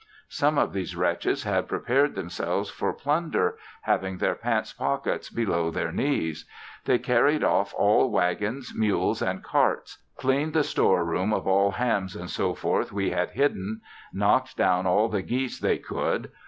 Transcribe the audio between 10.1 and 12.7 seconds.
cleaned the store room of all hams &c.